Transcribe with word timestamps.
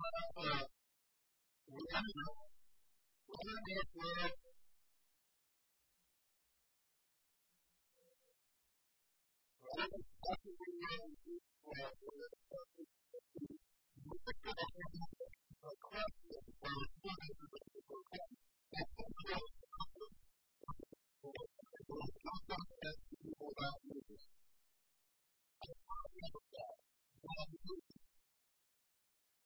But 0.00 0.68
we 1.68 1.80
have 1.92 2.04
enough. 2.04 2.38
One 3.28 3.60
minute 3.66 3.88
where 3.94 4.32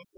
Well, 0.00 0.12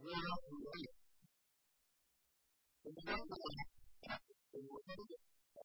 well, 0.00 0.38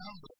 number 0.00 0.39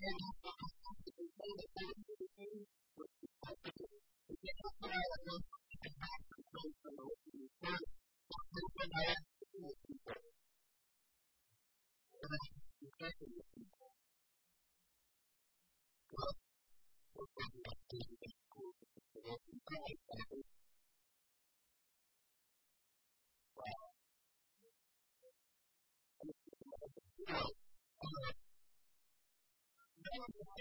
Wow. 0.00 0.08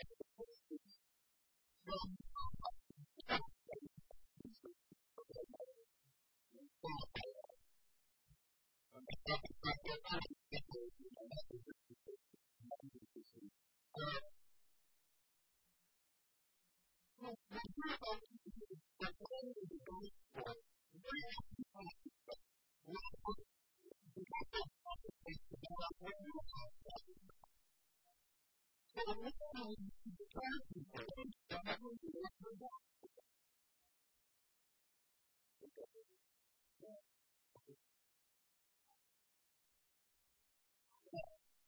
mind 29.65 29.89
the 30.05 30.25
passion 30.29 30.85
for 30.93 31.01
it, 31.01 31.33
whenever 31.49 31.89
you 31.97 32.11
look 32.21 32.33
for 32.37 32.53
that. 32.61 32.81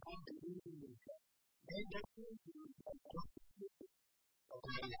Thank 0.00 0.32
you. 0.66 1.27
thế 1.70 1.78
giới 1.90 2.02
tiến 2.14 2.32
trường 2.44 2.70
và 2.84 2.92
quốc 3.12 3.28
của 4.48 4.60
ngài 4.66 4.82
là 4.92 5.00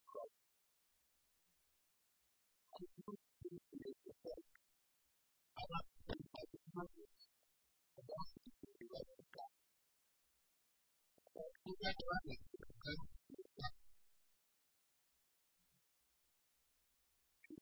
bukan 11.61 11.95
lagi 12.09 12.35
bukan 12.57 12.97
bukan 13.29 13.73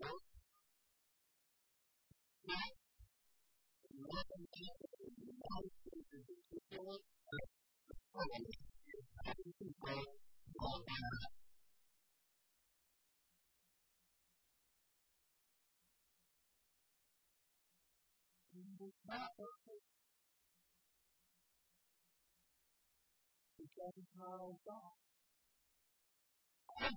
work. 0.00 0.22
Not, 2.46 2.72
not 4.00 4.26
in 4.36 4.42
the 4.48 4.64
United 5.20 5.72
States 5.80 6.10
in 6.12 6.22
particular, 6.24 6.98
but 7.28 7.44
the 7.88 7.96
world 8.12 8.44
is 8.48 9.06
having 9.24 9.52
to 9.60 9.66
go 9.84 9.96
long 10.60 10.82
enough 10.82 11.40
Because 23.58 24.00
how 24.16 24.56
God. 24.64 24.96
I'm 26.80 26.96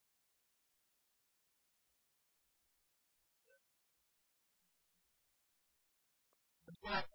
But 6.83 7.05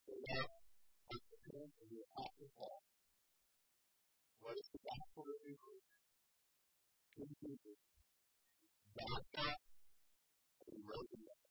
the 0.07 0.15
love 0.17 0.51
of 1.13 1.21
the 1.29 1.37
friends 1.45 1.73
of 1.77 1.87
the 1.91 1.99
Apostle 2.01 2.49
Paul. 2.57 2.81
What 4.41 4.57
is 4.57 4.67
the 4.73 4.81
gospel 4.81 5.23
of 5.29 5.37
Jesus? 5.45 5.83
In 7.21 7.29
Jesus, 7.37 7.79
God 8.97 9.23
got 9.35 9.57
and 10.71 10.81
rose 10.81 11.11
again. 11.13 11.41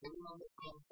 Sitting 0.00 0.24
on 0.24 0.36
the 0.40 0.48
cross, 0.56 0.84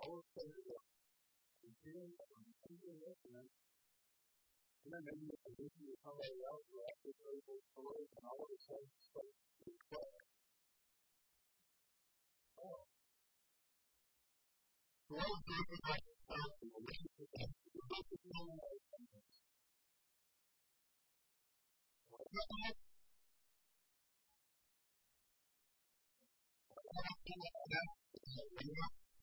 Hallelujah. 0.00 0.80
And 1.62 1.74
doing 1.84 2.12
that 2.18 2.34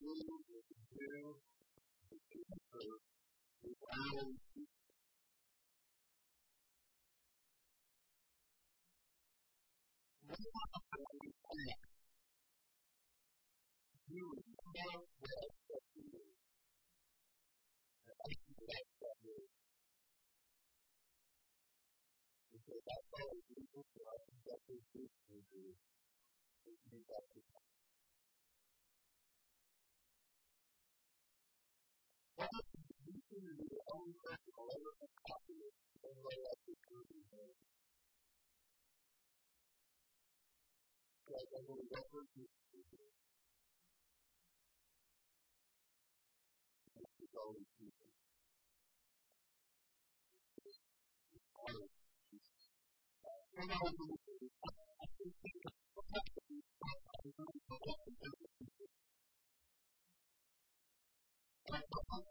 you 0.01 0.50
Israel, 1.01 1.33
wow, 3.81 4.33
Thank 26.63 26.95
you. 27.35 27.60
to 33.31 33.39
your 33.39 33.79
own 33.95 34.11
personal 34.19 34.67
level 34.67 34.91
of 34.91 35.07
happiness 35.23 35.71
and 36.03 36.19
lay 36.19 36.43
up 36.51 36.59
your 36.67 36.75
burden 36.83 37.23
there. 37.31 37.55
Guys, 41.31 41.47
I'm 41.55 41.63
going 41.63 41.79
to 41.79 41.87
go 41.87 42.03
through 42.11 42.27
this. 42.35 42.51
This 46.91 47.07
is 47.23 47.31
always 47.39 47.71
people. 47.79 48.11
And 53.55 53.71
I 53.71 53.79
was 53.79 53.95
going 53.95 54.11
to 54.11 54.19
say, 54.27 54.43
I 54.43 55.07
think 55.15 55.31
that's 55.39 55.71
what 55.95 56.03
happened. 56.19 56.67
I'm 56.83 57.31
going 57.31 57.47
to 57.47 57.63
go 57.63 57.79
up 57.79 58.03
and 58.11 58.19
down. 62.11 62.30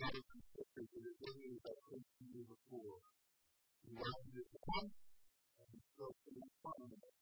very 0.00 0.22
consistent 0.32 0.88
with 0.96 1.04
the 1.04 1.14
things 1.20 1.60
that 1.60 1.76
came 1.92 2.00
to 2.00 2.24
you 2.24 2.42
before. 2.48 2.96
You 3.84 3.92
wanted 4.00 4.34
it 4.40 4.48
to 4.48 4.58
come, 4.64 4.88
and 4.88 5.68
you 5.76 5.80
still 5.92 6.12
couldn't 6.24 6.52
find 6.64 6.88
it. 6.88 7.14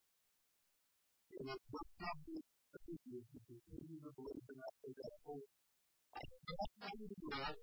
It 1.29 1.43
was 1.43 1.59
what 1.75 1.89
happened 1.99 2.39
to 2.39 2.93
you 3.03 3.19
to 3.19 3.39
continue 3.51 3.99
to 3.99 4.11
believe 4.15 4.47
in 4.47 4.59
after 4.63 4.91
that 4.95 5.15
whole 5.27 5.43
I 6.15 6.21
don't 6.23 6.75
know 6.79 6.93
you 6.99 7.09
do 7.19 7.29
it, 7.35 7.59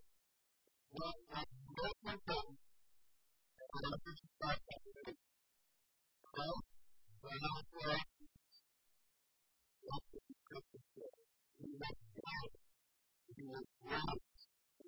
but 0.93 1.15
I 1.32 1.41
broke 1.75 2.01
my 2.04 2.17
phone, 2.28 2.56
and 2.56 3.84
I 3.86 3.89
was 3.89 4.01
just 4.06 4.36
like, 4.43 4.63
I 4.67 4.78
did 4.84 5.15
it. 5.15 5.17
Well, 6.36 6.58
but 7.23 7.39
I 7.39 7.49
was 7.56 7.69
like, 7.88 8.10
that's 9.80 10.08
what 10.12 10.23
you 10.28 10.36
could 10.45 10.65
have 10.75 10.86
said. 10.93 11.15
You 11.63 11.73
were 11.80 11.95
proud. 12.19 12.51
You 13.36 13.45
were 13.49 13.65
proud. 13.82 14.35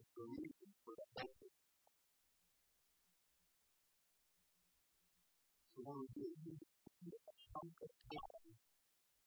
is 0.00 0.08
the 0.16 0.24
reason 0.24 0.68
for 0.84 0.94
the 0.94 1.06
whole 1.18 1.34
So 5.74 5.82
when 5.82 5.98
we 6.00 6.06
get 6.14 6.30
into 6.46 6.64
the 7.02 7.18
chunk 7.50 7.74
of 7.82 7.92
time, 8.10 8.54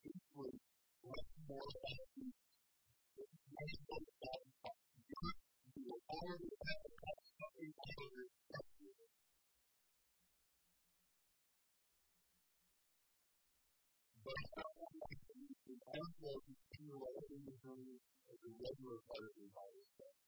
usually 0.04 0.58
much 1.04 1.28
more 1.48 1.68
than 1.84 2.32
it's 3.18 3.38
much 3.52 3.74
more 3.88 4.02
than 4.20 4.40
you 5.08 5.84
will 5.84 6.02
already 6.08 6.48
have 6.48 6.82
a 6.88 7.14
something 7.38 7.72
better 7.76 8.24
than 8.48 8.66
you. 8.80 8.92
But 14.24 14.34
it's 14.38 14.52
not 14.56 14.72
like 14.78 14.94
you 15.34 15.54
can 15.64 15.78
have 15.92 16.12
more 16.20 16.40
than 16.44 16.56
you 16.84 16.96
are 17.02 17.22
in 17.32 17.42
the 17.46 18.50
regular 18.58 18.98
part 19.08 19.24
of 19.24 19.32
your 19.36 19.50
body. 19.56 20.27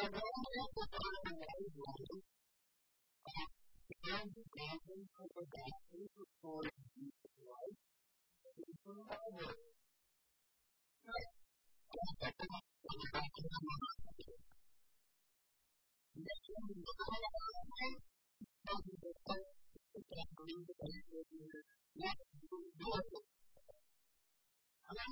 I'm 0.00 0.08
going 0.08 0.16
to 0.16 0.40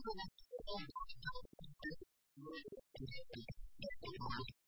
the 0.00 0.14
next 0.16 0.48
one. 0.64 0.86
Going. 4.18 4.67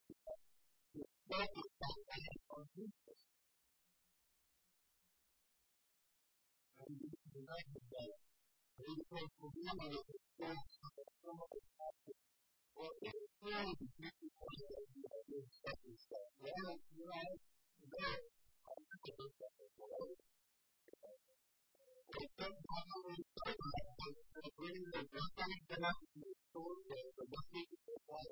focus 1.31 1.69
that 1.79 1.95
time 2.11 2.43
on 2.51 2.63
Jesus. 2.75 3.19
And 6.83 6.91
we 6.91 7.07
can 7.07 7.43
recognize 7.47 8.19
that 8.75 8.91
we 8.91 8.99
can 9.07 9.25
realize 9.39 10.03
that 10.11 10.19
God 10.43 10.59
has 10.59 11.07
so 11.23 11.31
much 11.31 11.55
happen. 11.79 12.15
Well, 12.75 12.91
it 12.99 13.15
is 13.15 13.31
really 13.39 13.71
the 13.79 13.87
beauty 13.95 14.27
of 14.27 14.43
the 14.43 14.75
idea 14.75 15.07
of 15.07 15.23
this 15.31 15.47
second 15.63 15.95
step. 16.03 16.27
One 16.35 16.67
is 16.67 16.83
realize 16.99 17.39
that 17.95 18.19
I 18.67 18.75
can 18.75 18.99
do 19.07 19.23
this 19.23 19.31
second 19.39 19.71
step. 19.71 20.19
It 22.11 22.31
doesn't 22.35 22.67
have 22.75 22.87
to 22.91 22.99
be 23.07 23.23
so 23.23 23.55
much, 23.55 24.19
but 24.35 24.43
it's 24.43 24.59
really 24.59 24.83
the 24.83 25.03
best 25.07 25.31
thing 25.31 25.63
that 25.71 25.79
I 25.79 25.93
can 25.95 26.11
do. 26.11 26.27
So, 26.51 26.59
the 26.59 27.23
best 27.23 27.47
thing 27.55 27.71
that 27.71 28.03
I 28.03 28.27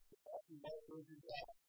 can 0.52 0.60
do 0.60 0.96
is 1.00 1.16
that 1.16 1.69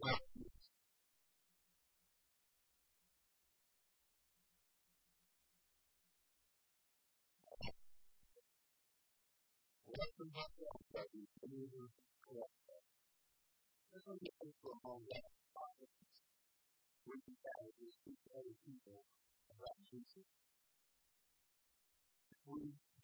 We 0.00 0.06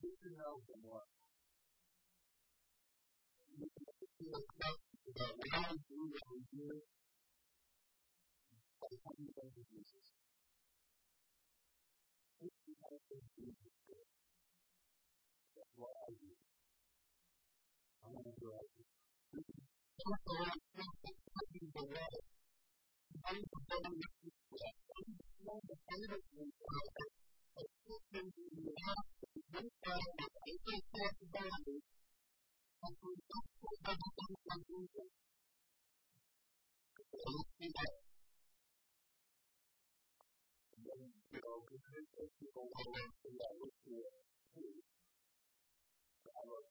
get 0.01 0.15
to 0.23 0.31
know 0.39 0.61
someone. 0.67 1.05
to 4.19 4.25
reflect 4.31 4.81
the 5.17 5.27
round 5.53 5.79
view 5.89 6.13
you. 6.53 6.81
Better. 32.85 32.93
And 32.93 33.01
we 33.01 33.17
have 33.33 33.49
to 33.49 33.57
do 33.65 33.71
everything 33.89 34.29
we 34.29 34.37
can 34.45 34.61
do 34.69 34.79
that. 34.93 35.09
So 37.09 37.17
let's 37.25 37.53
do 37.57 37.69
that. 37.73 37.93
Then, 40.85 41.01
you 41.33 41.41
know, 41.41 41.65
because 41.65 42.29
people 42.37 42.69
want 42.69 42.93
to 42.93 43.09
see 43.25 43.41
that 43.41 43.55
with 43.57 43.73
you, 43.89 44.05
too. 44.53 44.85
That 46.25 46.45
was, 46.45 46.65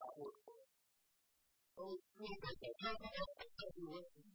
that 0.00 0.12
was, 0.16 0.36
so 1.76 1.82
it's 1.92 2.08
really 2.16 2.38
good. 2.40 2.56
I 2.64 2.72
don't 2.88 2.96
know 2.96 3.12
if 3.12 3.28
that's 3.36 3.60
what 3.60 3.76
you're 3.76 3.92
working. 3.92 4.32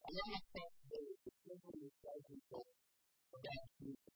I 0.00 0.08
understand 0.10 0.72
that 0.90 1.02
it's 1.06 1.22
a 1.28 1.32
simple 1.44 1.76
discussion 1.76 2.40
about 2.50 2.66
Jesus. 3.78 4.10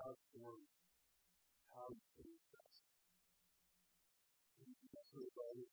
how 0.00 0.16
to 0.16 0.36
work, 0.40 0.64
how 1.68 1.92
to 1.92 2.08
do 2.16 2.24
this. 2.50 2.80
That's 5.12 5.26
what 5.34 5.46
it 5.56 5.60
is. 5.60 5.70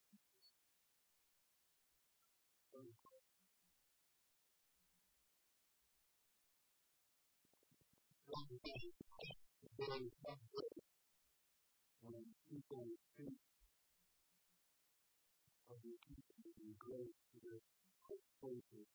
Very 9.77 10.09
comfortable 10.25 10.83
when 12.01 12.25
people 12.49 12.85
think 13.17 13.37
of 15.69 15.77
the 15.83 15.93
people 16.01 16.35
being 16.41 16.73
great 16.79 17.13
to 17.29 17.37
their 17.45 17.61
places. 18.41 18.87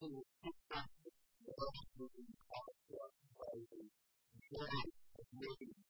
People 0.00 0.24
think 0.42 0.56
that 0.70 0.88
the 1.44 1.52
rest 1.54 1.86
of 2.00 2.10
the 2.16 2.24
concept 2.50 3.20
as 3.54 3.68
a 3.70 3.82
joy 4.50 4.74
of 5.20 5.26
living. 5.38 5.74
It's 5.76 5.89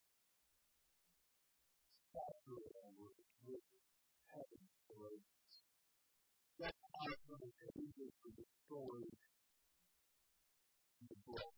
words. 5.01 5.25
That's 6.59 6.77
how 6.93 7.09
those 7.27 7.51
angels 7.75 8.13
were 8.21 8.35
destroyed 8.37 9.09
in 11.01 11.07
the 11.09 11.15
blood. 11.25 11.53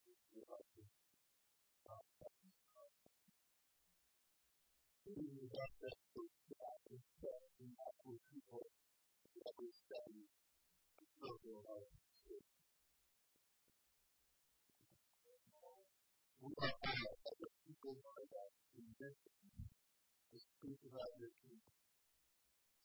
this 20.32 20.46
people 20.62 20.92
have 20.92 21.12
to. 21.18 21.32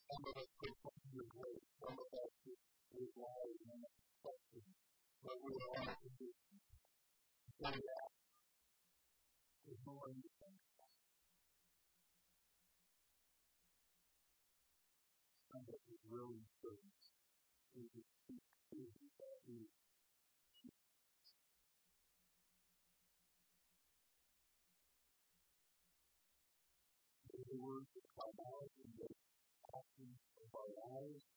Some 0.07 0.23
of 0.25 0.37
us 0.37 0.51
go 0.63 0.69
from 0.83 0.95
the 1.11 1.25
some 1.81 1.97
of 1.99 2.09
us 2.15 2.33
is 2.47 3.11
why 3.17 3.35
we 3.45 3.83
questions 4.23 4.86
but 5.27 5.43
we 5.43 5.51
are 5.59 5.74
all 5.74 5.99
positioned. 6.07 6.62
So 7.59 7.66
that 7.66 7.83
is 9.66 9.79
more 9.83 10.07
anything. 10.07 10.55
Somebody 15.51 15.99
really 16.07 16.47
serves 16.62 17.11
is 17.74 17.91
to 17.91 18.03
speak 18.22 18.47
to 18.70 18.79
that 19.18 19.39
is 19.51 19.66
the 27.35 27.59
words 27.59 27.91
that 27.99 28.07
come 28.14 28.39
out 28.47 28.70
in 28.79 28.91
the 28.95 29.11
actions 29.74 30.18
of 30.39 30.49
our 30.55 30.70
lives 30.87 31.36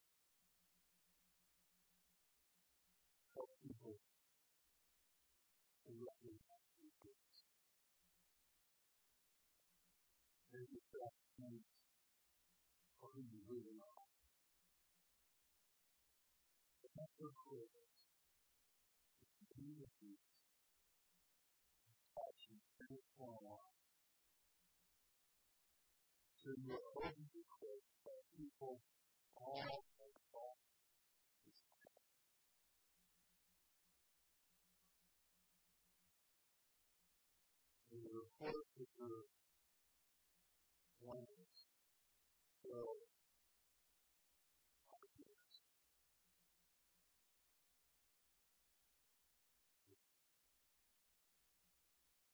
and 10.59 10.67
distractions 10.75 11.63
are 12.99 13.15
you 13.15 13.39
really 13.47 13.79
not? 13.79 14.11
But 16.83 16.91
that's 16.99 17.15
what 17.15 17.31
it 17.31 17.63
is. 17.63 17.71
It's 19.23 19.39
communities, 19.55 20.19
passion, 22.11 22.59
transform 22.75 23.39
lives. 23.39 23.79
So 26.43 26.51
you 26.59 26.75
are 26.75 26.91
open 27.07 27.23
to 27.23 27.41
Christ 27.47 27.91
by 28.03 28.19
people 28.35 28.83
all 29.39 29.63
over 29.63 30.19
all 30.35 30.59
And 37.89 38.03
the 38.03 38.11
report 38.11 38.59
is 38.75 39.38